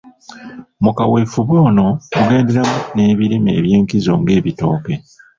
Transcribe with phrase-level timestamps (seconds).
[0.83, 1.85] Mu kaweefube ono
[2.17, 4.93] mugenderamu n’ebirime ebyenkizo ng’ebitooke.